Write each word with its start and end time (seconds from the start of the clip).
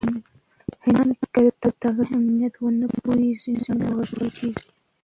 انسان 0.87 1.09
که 1.33 1.41
د 1.61 1.63
تغذیې 1.81 2.05
اهمیت 2.15 2.55
ونه 2.59 2.87
پوهیږي، 3.01 3.53
ناروغ 3.79 4.09
کیږي. 4.37 4.49